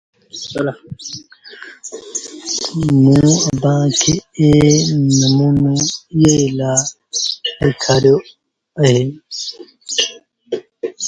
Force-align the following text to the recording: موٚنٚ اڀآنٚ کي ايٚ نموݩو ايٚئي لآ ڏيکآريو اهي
موٚنٚ 3.03 3.41
اڀآنٚ 3.53 3.89
کي 4.01 4.13
ايٚ 4.41 4.77
نموݩو 5.17 5.73
ايٚئي 6.15 6.45
لآ 6.57 6.73
ڏيکآريو 7.59 8.17
اهي 8.81 9.01